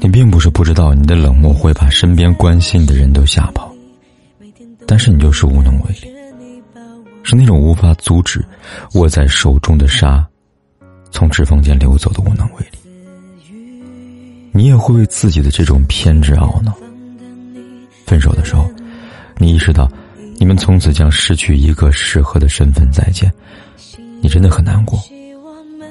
[0.00, 3.72] 你并不是不知道你的冷漠会把身边关心你的人都吓跑，
[4.86, 6.08] 但是你就是无能为力，
[7.22, 8.44] 是那种无法阻止
[8.94, 10.26] 握在手中的沙
[11.10, 12.78] 从指缝间流走的无能为力。
[14.52, 16.74] 你也会为自己的这种偏执懊恼。
[18.06, 18.70] 分手的时候，
[19.38, 19.90] 你意识到。
[20.36, 23.32] 你们从此将失去一个适合的身份再见，
[24.20, 24.98] 你真的很难过，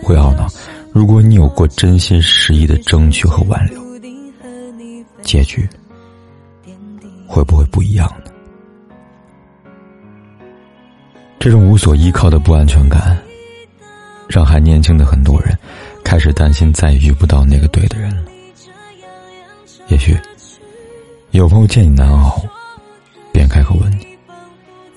[0.04, 0.50] 会懊恼。
[0.92, 3.82] 如果你有过真心实意的争取和挽留，
[5.24, 5.68] 结局
[7.28, 8.32] 会不会不一样呢？
[11.40, 13.18] 这种无所依靠的不安全感，
[14.30, 15.58] 让还年轻的很多人
[16.04, 18.32] 开始担心再也遇不到那个对的人了。
[19.88, 20.18] 也许
[21.32, 22.42] 有朋友见你难熬，
[23.32, 24.08] 便开口问你。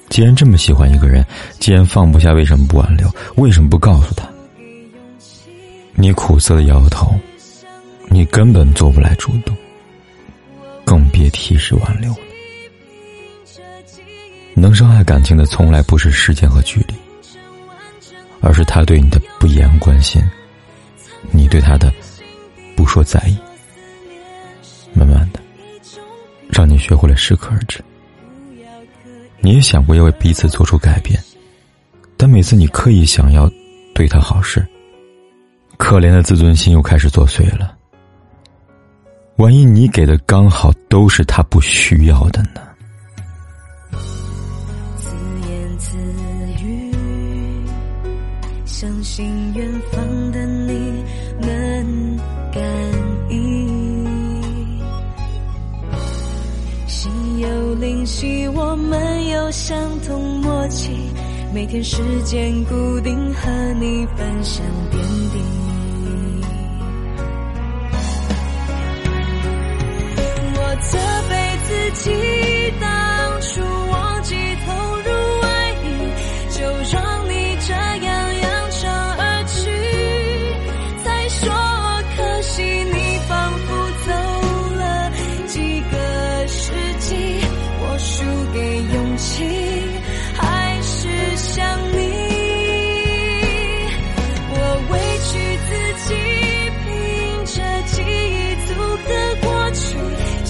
[0.09, 1.27] 既然这么喜欢一个人，
[1.59, 3.11] 既然放不下，为什么不挽留？
[3.37, 4.29] 为什么不告诉他？
[5.95, 7.13] 你苦涩的摇摇头，
[8.09, 9.57] 你根本做不来主动，
[10.87, 12.19] 更别提是挽留了。
[14.55, 16.95] 能伤害感情的，从来不是时间和距离，
[18.41, 20.23] 而是他对你的不言关心，
[21.31, 21.93] 你对他的
[22.75, 23.37] 不说在意。
[24.95, 25.41] 慢慢的，
[26.49, 27.85] 让你学会了适可而止。
[29.41, 31.23] 你也想过要为彼此做出改变，
[32.17, 33.51] 但每次你刻意想要
[33.95, 34.67] 对他好时，
[35.77, 37.76] 可怜的自尊心又开始作祟了。
[39.37, 42.63] 万一你给的刚好都是他不需要的呢？
[44.97, 45.11] 自
[45.47, 45.95] 言自
[46.65, 46.91] 语，
[48.65, 51.05] 相信远方的你
[51.39, 52.17] 能
[52.51, 52.63] 感
[53.29, 54.07] 应。
[56.87, 61.11] 心有灵犀，我们有相同默契，
[61.53, 64.65] 每天时间固定，和你分享
[70.91, 70.99] 责
[71.29, 72.46] 备自己，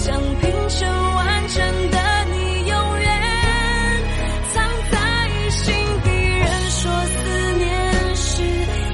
[0.06, 1.98] 想拼成完整的
[2.30, 3.10] 你，永远
[4.54, 4.62] 藏
[4.92, 4.96] 在
[5.50, 5.74] 心
[6.04, 6.08] 底。
[6.38, 7.16] 人说思
[7.58, 7.66] 念
[8.14, 8.24] 是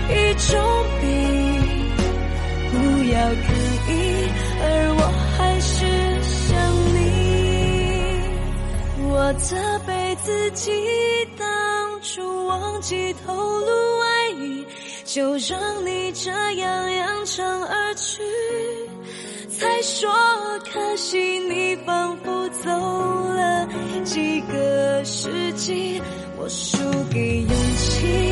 [0.08, 0.10] 一
[0.48, 0.50] 种
[1.02, 1.04] 病，
[2.70, 2.74] 不
[3.12, 3.44] 要刻
[3.92, 3.92] 意，
[4.62, 4.64] 而
[4.96, 5.00] 我
[5.36, 5.76] 还是
[6.22, 6.40] 想
[6.94, 6.96] 你。
[9.04, 9.54] 我责
[9.86, 10.72] 备自己
[11.38, 11.46] 当
[12.00, 14.64] 初忘记透露爱意，
[15.04, 18.22] 就让你这样扬长而去。
[19.62, 20.10] 才说
[20.72, 23.68] 可惜，你仿佛走了
[24.04, 26.02] 几个世纪，
[26.36, 26.76] 我输
[27.12, 28.31] 给勇气，